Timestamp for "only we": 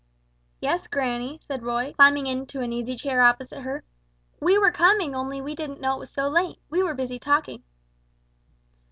5.13-5.53